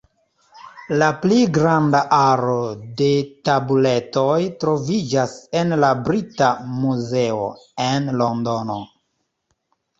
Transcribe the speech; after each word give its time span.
La 1.01 1.09
pli 1.25 1.35
granda 1.57 1.99
aro 2.19 2.55
de 3.03 3.11
tabuletoj 3.51 4.41
troviĝas 4.65 5.37
en 5.63 5.79
la 5.85 5.93
Brita 6.11 6.51
Muzeo, 6.81 7.49
en 7.89 8.13
Londono. 8.25 8.83